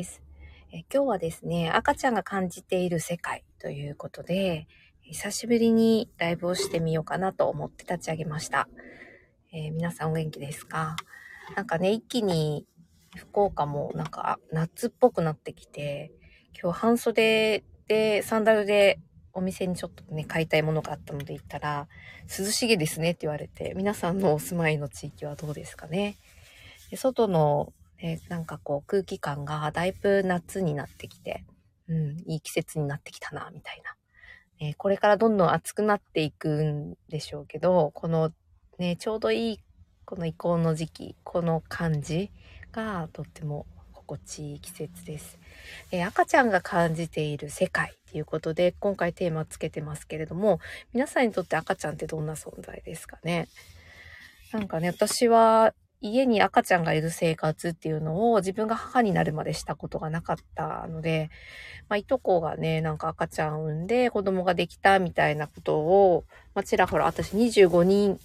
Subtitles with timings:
[0.00, 0.22] です。
[0.72, 4.66] え今日はですね、赤ちゃんが感じている世界ということで、
[5.02, 8.66] 久しぶりにライブをしてみようかなと思って立ち上げました。
[9.52, 10.96] えー、皆さんお元気ですか？
[11.54, 12.64] なんかね、一気に
[13.14, 16.12] 福岡もなんか夏っぽくなってきて、
[16.58, 19.00] 今日半袖でサンダルで
[19.34, 21.88] お店にちょっとね、買いたいものがあったので行ったら、
[22.26, 26.16] 涼しげですねって言われて、皆さんのお住まいの地域はどうですかね？
[26.90, 31.44] で外のえなんかこう空気感がだいぶ夏になってきて、
[31.88, 33.94] うん、いい季節になってきたな、みたいな。
[34.60, 38.32] え、これからどんどん暑くなっていくんでしょうけど、この
[38.78, 39.60] ね、ちょうどいい
[40.04, 42.30] この移行の時期、この感じ
[42.72, 45.38] がとっても心地いい季節です。
[45.92, 50.58] え、赤ちゃんが感じている世界ということで、今回テーマつけてますけれども、
[50.92, 53.48] 皆さんにとって赤ちゃんってどんな存在ですかね？
[54.52, 61.30] なんかね、私は家に赤ちゃんがいる生活っていうのを自分が母になるまでしたことがなかったので、
[61.88, 66.24] まあ、いとこがね、なんか赤ちゃん産んで子供ができたみたいなことを、
[66.54, 68.18] まあ、ちらほら、私25人、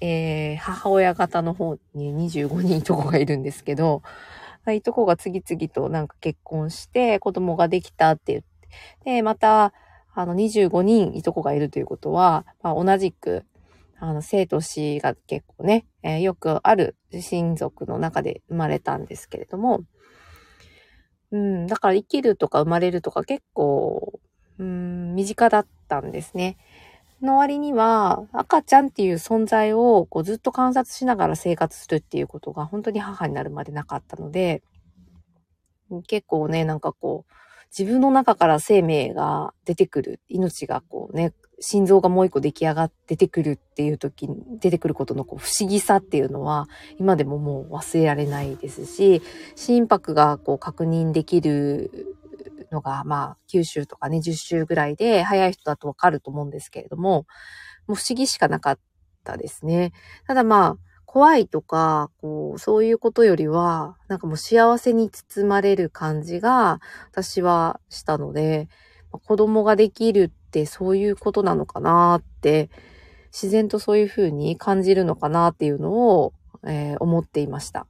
[0.00, 4.02] えー、母親方の方に25人いとこがいるんですけど、
[4.72, 9.72] いとこが次々となんか結婚して子供ができたって言って、で、また、
[10.16, 13.44] あの25人いとこがいるということは、まあ、同じく
[13.98, 19.84] あの、生と死が結構ね、えー、よくある親族の中で生まれたんですけれども、
[21.30, 24.20] うん、だから生きるとか生まれるとか結構、
[24.58, 26.56] うん、身近だったんですね。
[27.22, 34.62] の割には、赤ちゃんっていう存在をこうずっと観察しながら生活するっていうことが本当に母になるまでなかったので、
[36.06, 37.32] 結構ね、なんかこう、
[37.76, 49.22] 自分の中から生命が出てくる、命がこうね、心臓がもう一個出来上がっててくるっていう時に出てくることのこう不思議さっていうのは今でももう忘れられないですし、
[49.54, 52.16] 心拍がこう確認できる
[52.70, 57.26] のがまあ9週とかね10週ぐらいで早い人だとわかると思うんですけれども、
[57.86, 58.78] もう不思議しかなかっ
[59.22, 59.92] たですね。
[60.26, 60.78] ただまあ
[61.14, 66.80] 怖いとか、こう、そういうことよりは、なんかもう幸せに包まれる感じが
[67.12, 68.68] 私はしたので、
[69.18, 72.70] 子供ができるってそういうことなのかなって、
[73.32, 76.32] 自然とそういうふうに感じるのかなっていうのを、
[76.64, 77.86] えー、思っていました。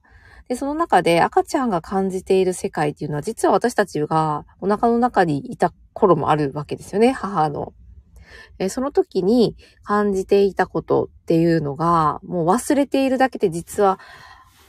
[0.49, 7.73] で、その中で赤ちゃんが感じている世界っていうのは実は私たちがお腹の中にいた頃もあるわけですよね、母の。
[8.59, 13.99] え、その時に感じていたことっていうのがもう忘れているだけで実は、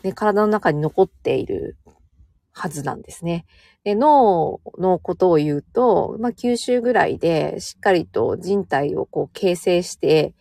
[0.03, 1.77] ね、体の中に残っている
[2.57, 3.45] はずなんですね。
[3.83, 10.33] で脳のことを言うと、まあ、9週ぐらいでしっかりと人体をこう形成して、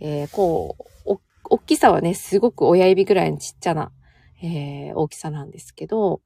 [0.00, 1.18] えー、こう、
[1.50, 3.92] 大きさはね、すごく親指ぐらいのちっちゃな、
[4.42, 6.22] えー、大きさなんですけど、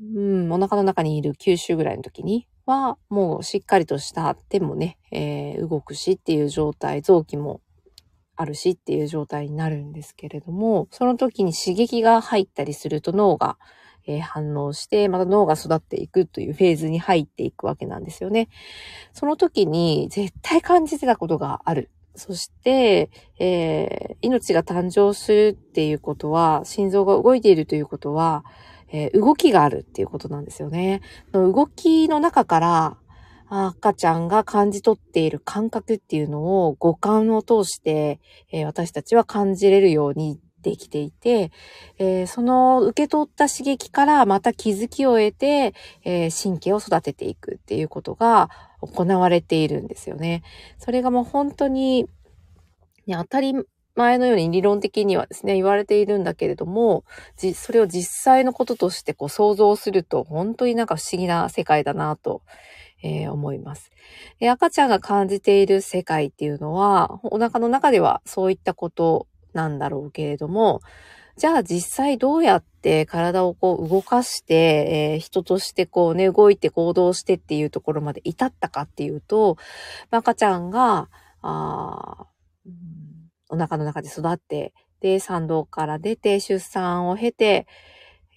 [0.00, 7.60] うん、お腹の中にいる9週ぐらいの時には、もうしっかりとした手もね、えー、動くしっていう状態、臓器も
[8.36, 13.58] あるしっていう状態になるんですけれども、その時に刺激が入ったりすると脳が、
[14.06, 18.48] えー、反応して、また脳が育っていくというフェーズに入っていくわけなんですよね。
[19.12, 21.90] その時に絶対感じてたことがある。
[22.16, 28.44] そして、えー、命が誕生するっていうことは、心臓が動いているということは、
[28.92, 31.00] えー、動きがあるっていうことなんですよね。
[31.32, 32.96] の動きの中から、
[33.62, 38.20] 赤ちゃんが感じ取っている感覚っていうのを五感を通して、
[38.50, 41.52] え、私たちは感じれるようにできていて、
[41.98, 48.50] え、その受け取った刺激からまた気づきを得て、え、神経を育てていくっていうことが
[48.80, 50.42] 行われているんですよね。
[50.78, 52.08] それがもう本当に、
[53.06, 53.54] ね、当たり
[53.94, 57.04] 前のように理論的にはですね、言われているんだけれども、
[57.54, 62.42] それを実際のこととしてこう想像すると、本当になんか不思議な世界だなと
[63.04, 63.90] えー、思います。
[64.40, 70.80] で赤ちゃんが感じている世界っていうのは、お腹の中ではそういったことなんだろうけれども、
[71.36, 74.54] じゃあ実際どうやって体をこう動かして、
[75.14, 79.58] えー、人としてこうね、動いて行動してっていうところまで至ったかっていうと、
[80.10, 81.10] 赤ちゃんが、
[81.42, 82.26] あ
[83.50, 87.66] お腹の中で育って、で、産道から出て、出産を経て、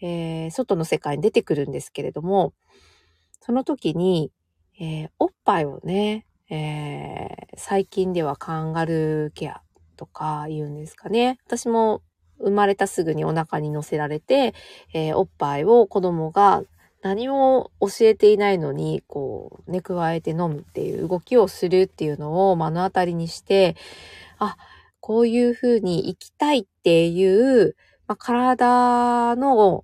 [0.02, 2.54] えー、外の世界に出てくるんですけれども、
[3.40, 4.32] その時に、
[4.80, 9.62] えー、おっぱいをね、えー、最近ではカンガルーケア
[9.96, 11.40] とか言うんですかね。
[11.46, 12.02] 私も
[12.40, 14.54] 生まれたすぐにお腹に乗せられて、
[14.94, 16.64] えー、おっぱいを子供が
[17.02, 23.76] 何も教えていないのに、こう、ね、加えて飲むっていう動きをするっていうのを目の当たりにして、
[24.38, 24.58] あ、
[25.00, 27.76] こういうふうに生きたいっていう、
[28.08, 29.84] まあ、体の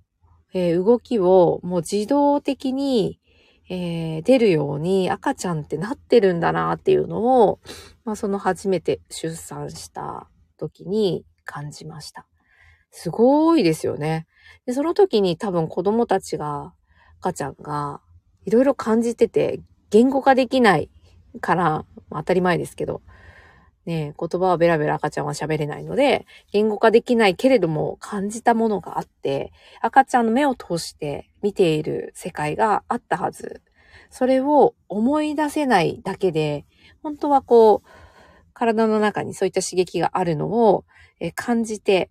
[0.54, 3.20] えー、動きをもう自動的に、
[3.70, 7.60] えー、出るように赤ちゃんってなってるんだなっていうのを、
[8.04, 10.28] まあ、その初めて出産した
[10.58, 12.26] 時に感じました。
[12.92, 14.28] すごいですよね。
[14.66, 16.74] で、その時に多分子供たちが、
[17.20, 18.02] 赤ちゃんが
[18.46, 20.90] いろいろ感じてて、言語化できない
[21.42, 23.02] から、当たり前ですけど、
[23.86, 29.52] ね、言葉はベラベラ赤ちゃんは喋れないので、言語化できないけれども感じたものがあって、
[29.82, 33.62] 赤ちゃんの目を通して見ている世界があったはず。
[34.10, 36.66] それを思い出せないだけで、
[37.02, 37.88] 本当はこう、
[38.54, 40.86] 体の中にそういった刺激があるのを
[41.36, 42.10] 感じて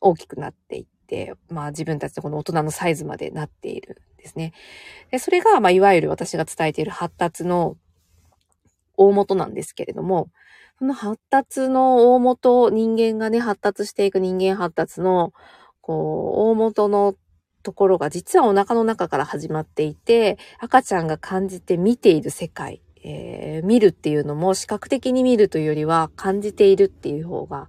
[0.00, 4.52] 大きくなっていって、まあ自分たちのこの大人のサイズまでなっているんですね。
[5.10, 7.76] でそれが、まあいわゆる私が伝えている発達の
[8.96, 10.28] 大元なんですけれども、
[10.78, 15.32] その発達の大元、人間がね、発達していく人間発達の、
[15.80, 17.14] こう、大元の
[17.62, 27.68] ところが実はお腹の中から始まっていて、赤ちゃんが感じて見ている世界、えー、見るっていうのも視覚的に見るというよりは感じているっていう方が、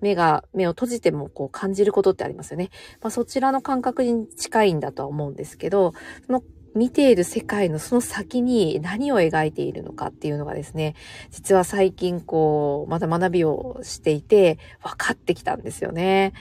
[0.00, 2.70] 目が、目を閉じてもこう感じることってありますよね。
[3.02, 5.92] まあそちらの感覚に近いんだとは思うんですけど、
[6.26, 6.42] その
[6.74, 10.94] 見ている世界のその先に何を描いているのかっていうのがですね、
[11.30, 16.32] 実は最近こう、また学びをしていて分かってきたんですよね。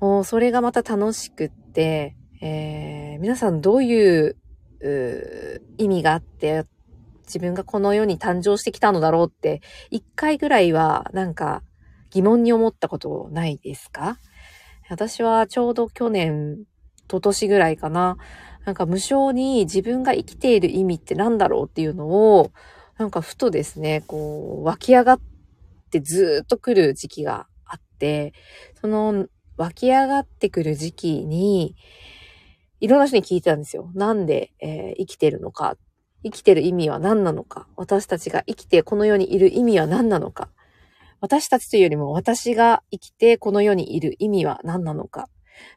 [0.00, 4.36] もうそれがまた楽しくって、えー、皆さんどういう
[5.78, 6.64] 意味があって、
[7.24, 11.62] 自分がこの世に誕生してきたのだろうって、一回ぐらいはなんか
[12.10, 14.18] 疑問に思ったことないですか？
[14.90, 16.64] 私はちょうど去年、
[17.08, 18.16] と年ぐらいかな、
[18.64, 22.52] なんか無償に自分が生きている意味って何だろうっていうのを、
[22.98, 25.20] なんかふとですね、こう、湧き上がっ
[25.90, 28.32] てずっと来る時期があって、
[28.80, 29.26] その
[29.56, 31.74] 湧き上がってくる時期に、
[32.80, 33.90] いろんな人に聞いてたんですよ。
[33.94, 35.76] なんで、えー、生きてるのか。
[36.24, 37.66] 生きてる意味は何なのか。
[37.76, 40.50] 私たちが生きてこの世にいる意味は何なのか。
[41.20, 45.28] 私たちというよりも私が生きてこの世にいる意味は何なのか。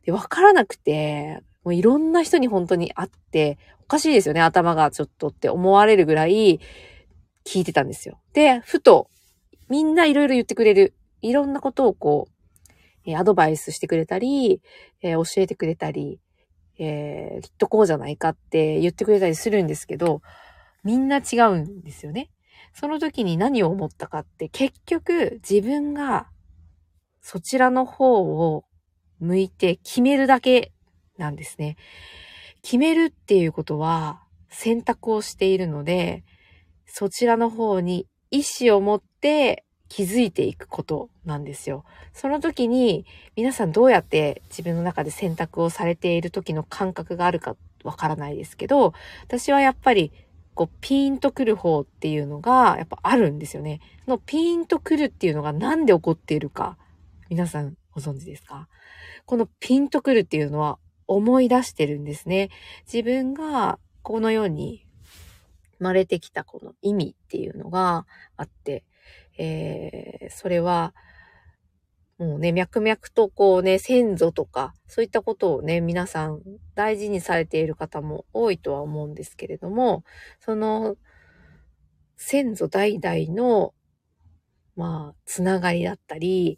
[0.03, 6.59] で、わからなくて、もういろんな人に本当に会って、おかしいですよね、頭がちょっとって思われるぐらい
[7.43, 8.21] 聞いてたんですよ。
[8.33, 9.09] で、ふと、
[9.67, 10.93] みんないろいろ言ってくれる。
[11.21, 12.31] いろんなことをこう、
[13.07, 14.61] えアドバイスしてくれたり、
[15.01, 16.19] えー、教えてくれたり、
[16.77, 20.21] えー、きっとこうじゃないかって言ってくれたりするんですけど、
[20.83, 22.29] みんな違うんですよね。
[22.73, 26.27] その時に何を思ったかって、結局自分が
[27.21, 28.65] そちらの方を
[29.19, 30.73] 向いて決めるだけ
[31.17, 31.77] なんですね。
[32.61, 36.23] 決めるっていうことは選択をしているので、
[36.85, 41.85] そちらの方に意志を持って気づいていくことなんですよ。
[42.13, 50.11] その時に皆さんどうやって自分の中で選択をされている時の感覚があるかわからないですけど、私はやっぱり
[50.55, 53.79] こうピーンとくる方っていうのがやっぱあるんですよね。
[54.07, 56.77] のピーンとくるっていうのがなんで起こっているか、
[57.29, 58.67] 皆さんご存知ですか？
[59.25, 62.49] このピンとくるっていうのは思い出してるんですね。
[62.91, 64.85] 自分がこの世に
[65.77, 68.05] 生まれてきたこの意味っていうのが
[68.37, 68.83] あって、
[69.37, 70.93] えー、それは、
[72.17, 76.41] もうね、脈々とこうね、先祖とか、そういったことをね、皆さん
[76.73, 80.05] 大事にされている方も多いとは思うんですけれども、
[80.39, 80.95] その、
[82.15, 83.73] 先祖代々の、
[84.77, 86.57] まあ、つながりだったり、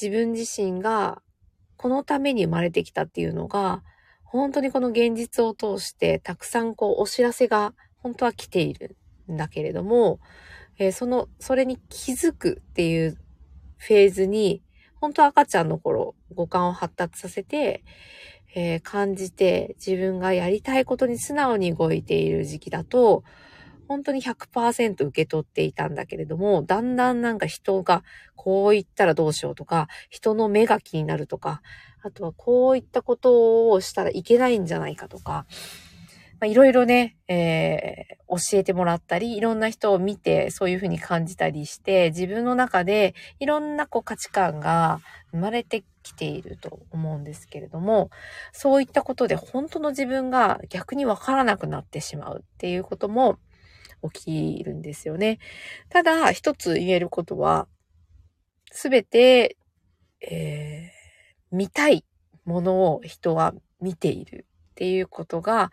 [0.00, 1.20] 自分自身が
[1.76, 3.82] このために生まれてきたっていうのが、
[4.24, 8.96] 本当にこの現実を通してたくさんこうお知らせが本当は来ている
[9.30, 10.20] んだけれども、
[10.78, 13.18] えー、その、それに気づくっていう
[13.78, 14.62] フェーズに、
[15.00, 17.82] 本当は赤ちゃんの頃、五感を発達させて、
[18.54, 23.22] えー、感じて自分がやりたいことに素直に動いている時期だと、
[23.88, 28.02] 本当に100%受け取っていたんだけれども、だんだんなんか人が
[28.34, 31.62] こう言ったらどうしようとか、人の目が気になるとか、
[32.02, 35.46] あとはこういったことをしたらいけないんじゃないかとか、
[36.44, 45.00] いろいろね、えー、教えてもらったり、いろんな人を見てそういうふうに感じたりして、自分の中でいろんなこう価値観が
[45.30, 48.10] 生まれてきていると思うんですけれども、
[48.52, 53.38] そういったことで本当の自分が逆にわからなくなってしまうっていうことも
[54.10, 55.38] 起きるんですよね。
[55.88, 57.68] ただ、一つ言えることは、
[58.70, 59.56] すべて、
[60.20, 62.04] えー、見たい
[62.44, 65.72] ものを人は見ているっていうことが、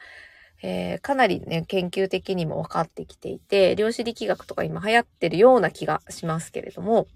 [0.62, 7.08] えー、かなりね、研究的にも分かってきていて、量子力学とか今流行ってるような気がしますけれども、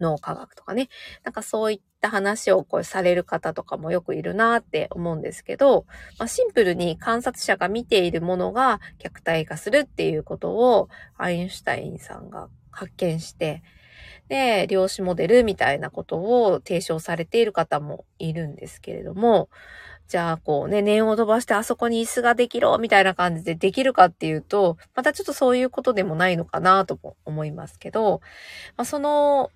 [0.00, 0.88] 脳科学とかね。
[1.24, 5.84] なんかそういっった話をこうされる方とかもよくいるなって思うんですけど、
[6.18, 10.88] まあ、シンプルに観察者が見ているものが客体化するっていうことを
[11.18, 13.62] アインシュタインさんが発見して、
[14.28, 19.48] で、量子モデルみたいなことを提唱されている方もいるんですけれども、
[20.06, 28.20] じゃあ、こうね、念を飛ばしてあそこに椅子ができろみたいな感じでできるかっていうと、またちょっとそういうことでもないのかなとも思いますけど、
[28.76, 29.50] まあ、その、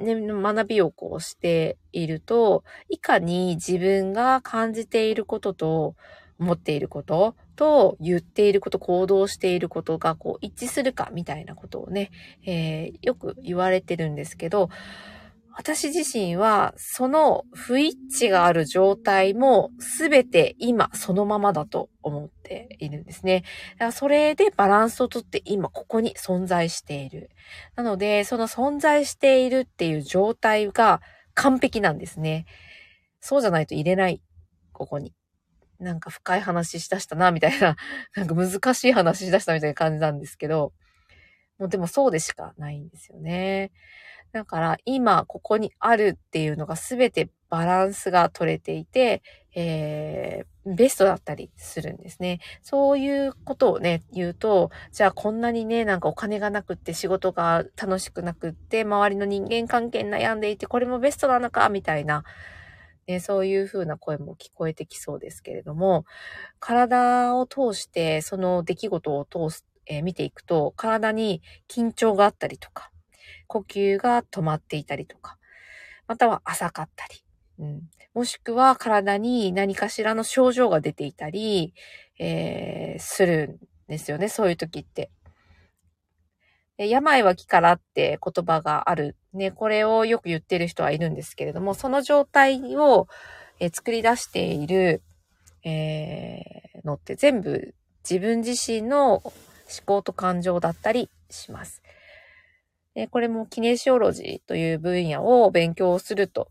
[0.00, 5.94] ね、学びをこうしていると、いかに自分が感じていることと
[6.38, 12.10] 思っていることと言っていること、行動していることがこう一致するかみたいなことをね、
[12.46, 14.70] えー、よく言われてるんですけど、
[15.56, 23.44] 私自身は、その不一致がある状態もすべて今そのままだと思っているんですね。
[23.74, 27.30] だからそれでバランスをとって今ここに存在している。
[27.76, 31.00] なので、その存在しているっていう状態が
[31.34, 32.46] 完璧なんですね。
[33.20, 34.22] そうじゃないと入れない。
[34.72, 35.14] ここに。
[35.78, 37.76] なんか深い話しだしたな、みたいな、
[38.14, 40.72] なんか難しい話しだしたみたいな感じなんですけど、
[41.58, 43.72] もうでもそうでしかないんですよね。
[44.32, 49.22] だから今ここにあるっていうのが全てバランスが取れていて、
[49.54, 52.38] えー、ベストだったりするんですね。
[52.62, 62.24] そういうことをね、言うと、じゃあこんなにね、なんかお金がなくって仕事が楽しくなくって、周りの人間関係悩んでいて、これもベストなのかみたいな、
[63.08, 66.04] ね、そういう風な声も聞こえてきそうですけれども、
[66.60, 72.92] 体を通してその出来事を通す、えー、見ていくと、体に緊張があったりとか、
[73.50, 75.36] 呼吸が止まっていたりとか、
[76.06, 77.24] または浅かったり、
[77.58, 77.82] うん、
[78.14, 81.74] もしくは体に何かしらの症状が出ていたり、
[82.20, 85.10] えー、するんですよね、そういう時って。
[86.78, 89.16] 病は気からって言葉がある。
[89.34, 93.08] ね、これをよく言ってる人はいるんですけれども、その状態を、
[93.58, 95.02] え作り出している、
[95.64, 97.74] えー、のって全部
[98.08, 99.32] 自分自身の思
[99.84, 101.82] 考と感情だったりします。
[102.94, 106.50] で、これもキネシオロジーという分野を勉強すると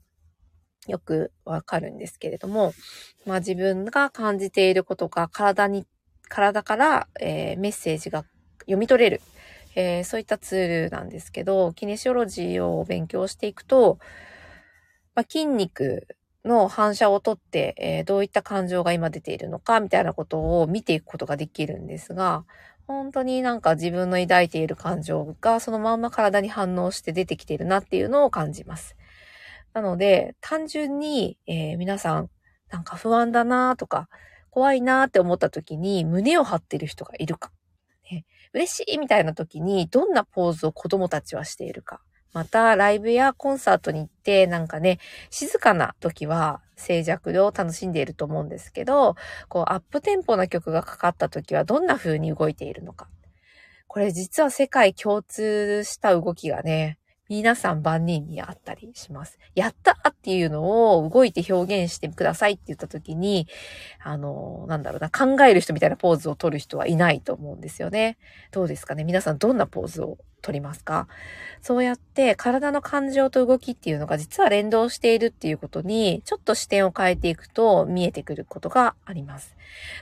[0.87, 2.73] よくわかるんですけれども、
[3.25, 5.85] まあ自分が感じていることが体に、
[6.29, 8.25] 体から、えー、メッセージが
[8.61, 9.21] 読み取れる、
[9.75, 13.99] えー、そういったツールなんですけど、キネシオロジーを勉強していくと、
[15.15, 16.07] まあ、筋肉
[16.45, 22.45] の反射をとって、えー、どういった感情が今出ているのかみたいなことを見ていくことができるんですが、
[22.89, 28.95] 本当になんか自分の抱いている感情がそのまんま体に反応して出てきているなっていうのを感じます。
[29.73, 32.31] なので、単純に、えー、皆さん、
[32.71, 34.09] なんか不安だなとか、
[34.49, 37.51] 怖いなって思った時に胸を張ってる人がいるか、
[38.11, 42.01] ね、嬉しいみたいな時にどんなポーズを子供たちはしているか。
[42.31, 44.99] また、ライブやコンサートに行って、なんかね、
[45.31, 49.15] 静かな時は静寂を楽しんでいると思うんですけど、
[49.47, 53.07] こう、アップテンポな曲がかかった時はどんな風に動いているのか。
[53.87, 56.98] これ実は世界共通した動きがね、
[57.29, 59.37] 皆さん万人にあったりします。
[59.55, 63.47] やったっていうのを動いて表現してくださいって言った時に、
[64.03, 68.17] あの、なんだろうな、考える人みたいなポーズを取る人はいないと思うんですよね。
[68.51, 69.03] どうですかね？
[69.03, 71.07] 皆さんどんなポーズを取りますか？
[71.61, 79.55] そうやって体の感情と動きっていうのが実は連動しているっていうことに、ちょっと視点を変えていくと見えてくることがあります。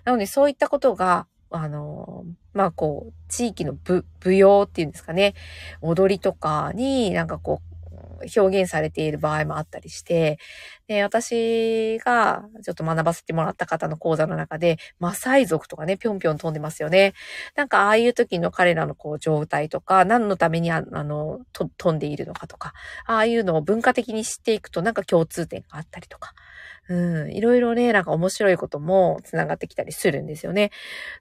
[0.05, 5.34] なのでそういったことがあの、まあ、こう、地域の舞、舞踊っていうんですかね、
[5.82, 7.77] 踊りとかになんかこう、
[8.36, 10.39] 表現されている場合もあったりして、
[10.88, 17.13] で、私がちょっと学ばせてもらった方の講座の中で、マサイ族とかね、ぴょんぴょん飛んでますよね。
[17.56, 22.74] なんかああいう時の彼らのこう状態とか、何のためにあの、飛んでいるのかとか、
[23.06, 26.34] ああいうのを文化的に知っていくとなんか共通点があったりとか、
[26.89, 30.72] うん、いろいろね、なんか面白いことも繋がってきたりするんですよね。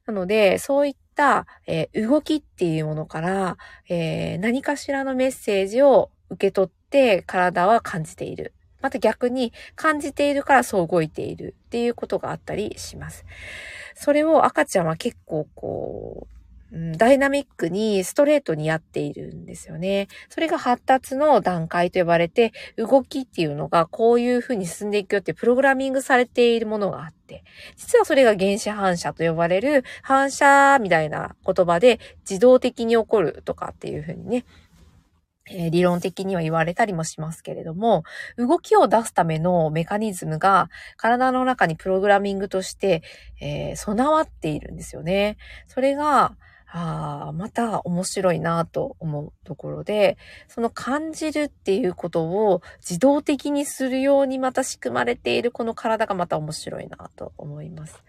[0.06, 3.56] なので、そういった、えー、動きっていうものから、
[3.88, 8.52] えー、何かしらのメッセージを受け取って体は感じている。
[8.80, 13.25] また逆に感じているからそう動いているっていうことがあったりします。
[13.94, 16.36] それを赤ちゃんは結構こう、
[16.73, 20.08] ダイナミックにストレートにやっているんですよね。
[20.28, 27.44] それが発達の段階と呼ばれて、動きっていうのがこういう風に進んでいくよってプログラミングされているものがあって、
[27.76, 34.44] 実はそれが原子反射と呼ばれる反射みたいな言葉で自動的に起こるとかっていう風にね、
[35.49, 38.02] 理論的には言われたりもしますけれども、
[38.37, 43.02] 動きを出すためのメカニズムが体の中にプログラミングとして、
[43.40, 45.37] えー、備わっているんですよね。
[45.68, 46.37] それが、
[46.68, 50.18] ああ、また面白いなと思うところで、
[50.49, 58.02] その感じるっていうことを自動的にするようにまた仕組まれているこの体がまた面白いなと思います。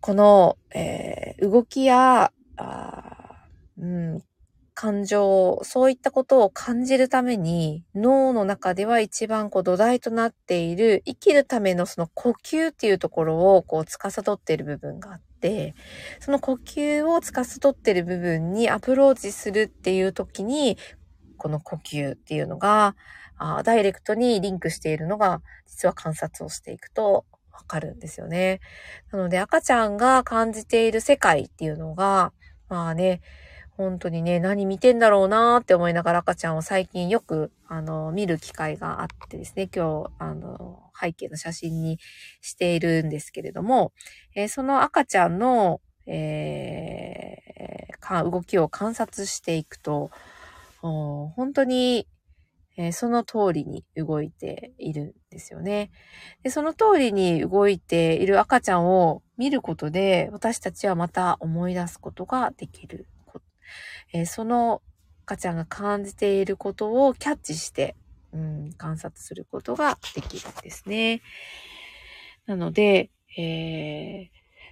[0.00, 3.26] この、えー、動きや、あ
[3.78, 4.22] うん、
[4.76, 15.74] 感情、そういったことを感じるために、脳の中では一番こう土台となっている、生きるためのその呼吸っていうところをこう司っている部分があって、
[16.20, 20.76] その呼吸を司っている部分にアプローチするっていう時に、
[21.38, 22.96] この呼吸っていうのが、
[23.38, 28.60] あダイレクトにリンクしているのが、実は観察をしていくとわかるんですよね。
[29.10, 32.34] なので赤ちゃんが感じている世界っていうのが、
[32.68, 33.22] まあね、
[33.76, 41.98] 本当にね、何見てんだろうなーって思いながら赤ちゃんを最近よく、あの、見る機会があってですね、今日、あの、背景の写真に
[42.40, 43.92] しているんですけれども、
[44.34, 50.10] えー、その赤ちゃんの、えー、か動きを観察していくと、
[50.80, 52.06] 本当に、
[52.78, 55.90] えー、その通りに動いているんですよね
[56.42, 56.50] で。
[56.50, 63.06] その通りに動いている赤ちゃんを見ることで、私たちはまた思い出すことができる
[64.12, 64.82] えー、その
[65.24, 67.96] 赤ちゃんが感じていることをキャッチして、
[68.32, 71.22] うん、観察することができるんですね。
[72.46, 74.28] なので、えー、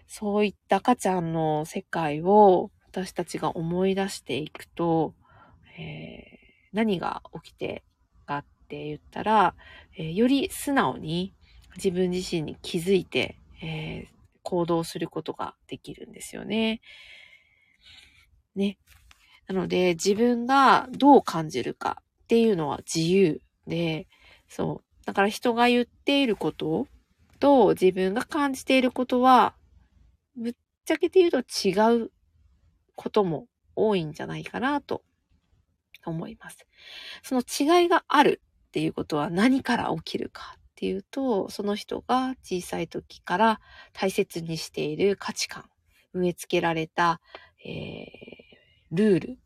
[0.07, 5.15] そういった赤ちゃんの世界を私たちが思い出していくと、
[5.79, 7.83] えー、何が起きて
[8.25, 9.55] かって言ったら、
[9.97, 11.35] えー、より素直に
[11.77, 16.81] 自分自身に気づいて、えー、行動することができるんですよね。
[18.55, 18.79] ね。
[19.47, 24.07] なので、自分がどう感じるかっていうのは自由で、
[24.49, 25.07] そう。
[25.07, 26.87] だから人が言っていること
[27.41, 29.55] と自分が感じていることは、
[30.37, 31.73] ぶっちゃけて言うと違
[32.05, 32.11] う
[32.95, 33.47] ことも
[33.77, 35.03] 多いんじゃないかなと
[36.07, 36.67] 思います。
[37.23, 43.61] その違いがあるっていうことは何から起きるかっていうと、その人が小さい時から
[43.93, 45.65] 大切にしている価値観、
[46.13, 47.21] 植え付けられた、
[47.65, 49.39] えー、ルール、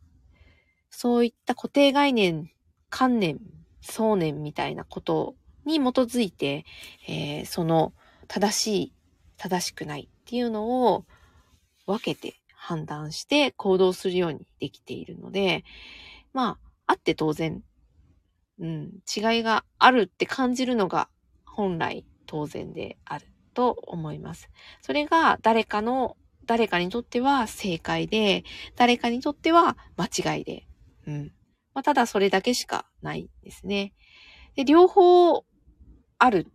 [1.00, 2.50] そういった固定概念、
[2.90, 3.38] 観念、
[3.80, 6.64] 想念みたいなことに基づいて、
[7.06, 7.92] えー、その
[8.26, 8.92] 正しい、
[9.36, 11.06] 正しくないっていうのを
[11.86, 15.62] 分けて判断して行動するようにできているので、
[16.32, 17.62] まあ、あって当然、
[18.58, 21.08] うん、違いがあるって感じるのが
[21.44, 24.50] 本来当然であると思います。
[24.82, 28.42] それが誰かの誰かにとっては正解で、
[28.74, 30.67] 誰かにとっては間違いで。
[31.08, 31.32] うん。
[31.74, 33.94] まあ、ただそれだけしかないですね。
[34.54, 35.44] で、両方
[36.18, 36.46] ある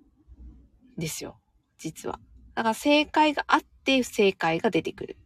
[0.98, 1.40] んですよ。
[1.80, 2.20] 実は。
[2.54, 5.18] だから正解があって不正解が出てくる。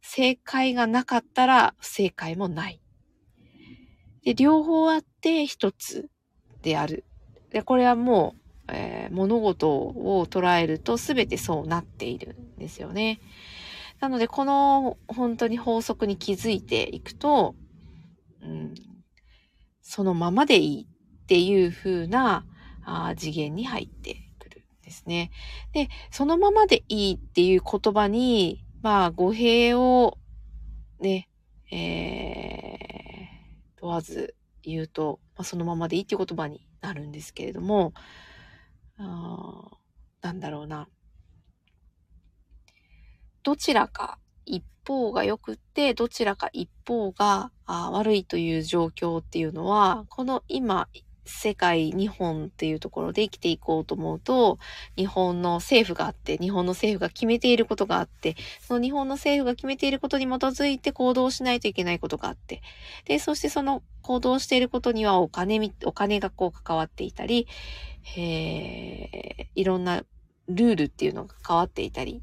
[0.00, 2.80] 正解がなかったら不正解もない。
[4.24, 6.08] で、両方あって一つ
[6.62, 7.04] である。
[7.50, 8.34] で、これはも
[8.68, 13.20] う、えー、物事を捉えると全てそうなっているんですよね。
[14.00, 17.54] なので、この本当に法則に気づいていくと、
[18.42, 18.74] うん、
[19.80, 22.44] そのままでいいっていう風な
[22.84, 25.30] あ次元に入ってくるんですね。
[25.72, 30.18] で、そのままでいいっていう言葉に、まあ、語弊を
[31.00, 31.28] ね、
[31.70, 37.92] えー、問わず言うと、まあ、そのままでいいっていう言葉になるんですけれども、
[38.98, 39.70] あ
[40.20, 40.88] なんだろうな。
[43.42, 50.88] どちらか一方が良くって、どちらか一方が悪いという状況っていうのは、この今、
[51.24, 54.58] 世界、日本っていうところで生きていこうと思うと、
[54.96, 62.60] 日本の政府があって、日本の政府が決めていることがあって、その日本の政府が決めていることに基づいて行動しないといけないことがあって、
[63.04, 67.46] で、そしてその行動していることにはお金、お金がこう関わっていたり、
[68.16, 70.02] えー、いろんな
[70.48, 72.22] ルールっていうのが関わっていたり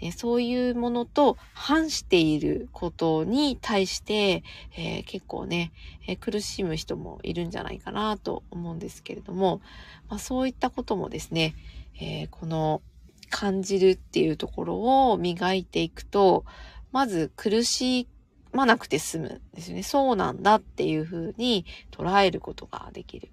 [0.00, 4.42] ね、そういうものと反していることに対して、
[4.76, 5.72] えー、結構ね、
[6.06, 9.60] えー、苦しむ人もいるんじゃないかなと思うんですけれども、
[10.08, 11.54] まあ、そういったこともですね、
[12.00, 12.82] えー、この
[13.28, 16.44] 感じるっていうところを磨いていくと、
[16.92, 18.08] まず苦し
[18.52, 19.82] まなくて済むんですよね。
[19.82, 23.30] そうなんだっていうふうに捉えることができる。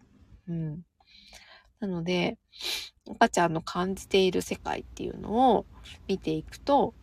[0.47, 0.83] うん。
[1.79, 2.37] なので、
[3.11, 5.65] 赤ちゃんの感じている世界っていうのを
[6.07, 6.93] 見ていくと、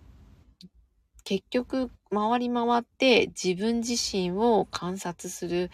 [1.25, 5.71] 結局回り回って自分自身を観察する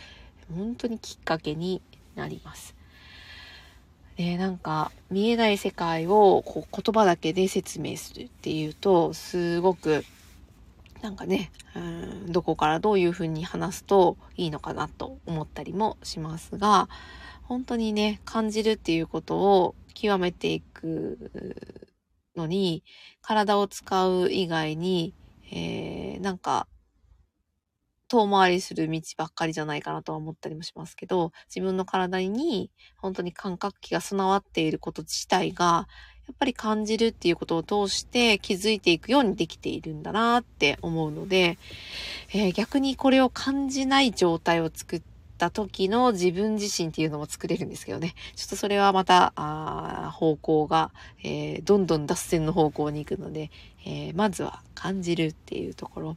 [0.55, 1.83] 本当にきっかけに
[2.14, 2.77] なります。
[4.16, 10.05] で、なんか見えない世界をこう言葉だけで説明するっていうとすごく
[11.03, 16.88] なんかね、うん、どこからどういうふうに話すといいのかなと思ったりもしますが、
[17.51, 21.19] 本当にね、感じるっていうことを極めていく
[22.37, 22.85] のに、
[23.23, 25.15] 体を使う以外に、
[25.51, 26.69] えー、なんか、
[28.07, 35.89] 遠回りする道ばっかりじゃないかなとは思ったりもしますけど、自分の体に本当に感覚器が備わっていること自体が、
[36.29, 41.59] やっぱり感じるっていうことを通して気づいていくようにできているんだなって思うので、
[42.33, 45.01] えー、逆にこれを感じない状態を作っ
[45.40, 48.14] た時の自分自身っていうのも作れるんですけどね。
[48.37, 50.90] ちょっとそれはまた、あ方向が、
[51.22, 53.50] えー、どんどん脱線の方向に行くので、
[53.87, 56.16] えー、まずは感じるっていうところ。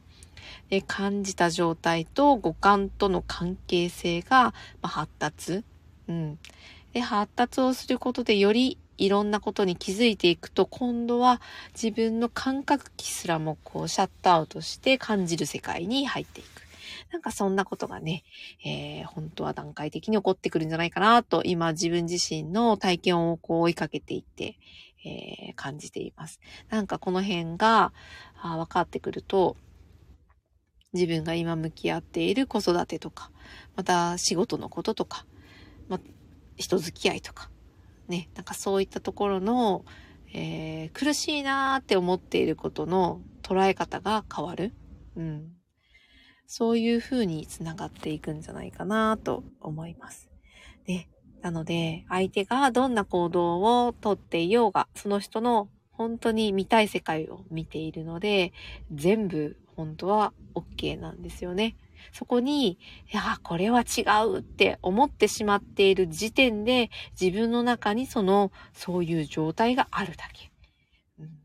[0.68, 5.64] で感じた状態と五感との関係性が、まあ、発達。
[6.06, 6.38] うん。
[6.92, 11.40] で、発達をすることでよりいろんなことに気づいていくと、今度は
[11.72, 16.63] 自分の感覚器すらもこうシャットアウトして感じる世界に入っていく。
[17.12, 18.24] なんかそんなことがね、
[18.64, 24.58] えー、本当は段階的に起こってくるんじゃないかなと、今自分自身の体験をこう追いかけていって、
[25.04, 26.40] えー、感じています。
[26.70, 27.92] なんかこの辺が
[28.40, 29.56] あ分かってくると、
[30.92, 33.30] 自分が今向き合っている子育てとか、
[33.76, 35.26] また仕事のこととか、
[35.88, 36.00] ま、
[36.56, 37.50] 人付き合いとか、
[38.08, 39.84] ね、なんかそういったところの、
[40.32, 44.72] えー、苦しいなーって思っていることの捉え方が変わる。
[45.16, 45.52] うん。
[46.46, 50.28] そういう風につながっていくんじゃないかなと思います。
[50.86, 51.08] ね。
[51.40, 58.52] なので、相手がどんな行動をとっていようが、その人の本当に見たい世界を見ているので、
[58.92, 61.76] 全部本当は OK なんですよね。
[62.12, 62.78] そこに、い
[63.12, 70.50] や、これは違うって思ってしまっている時点で、自分の中にその、そういう状態があるだけ。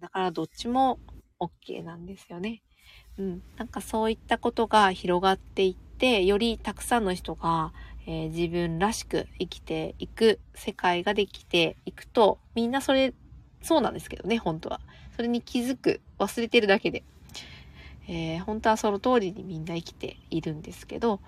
[0.01, 0.99] だからどっちも
[1.39, 2.61] OK なんですよね。
[3.19, 3.41] うん。
[3.57, 7.73] なんかそういったことが広がっていって、よりたくさんの人が、
[8.07, 13.13] えー、自分らしく生きていく世界ができていくと、みんなそれ、
[13.61, 14.79] そうなんですけどね、本当は。
[15.15, 17.03] それに気づく、忘れてるだけで。
[18.07, 21.19] えー、本当はその通りにみんな生きているんですけど、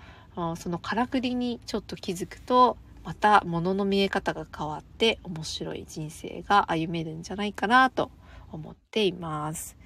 [0.56, 8.10] そのからくりにちょっと気づくと、また物の見え方が変わって面白い人生が歩めるんじゃないかなと
[8.50, 9.76] 思っています。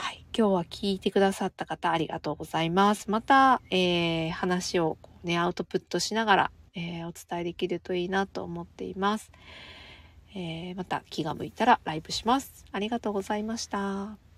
[0.00, 0.24] はい。
[0.36, 3.10] 今日は聞いてくださった方ありがとうございます。
[3.10, 9.30] また、えー、話をこうね、アウトプットしながら、えー、お伝えできるといいなと思っています。
[10.34, 12.64] えー、また気が向いたらライブします。
[12.72, 14.29] ありがとうございました。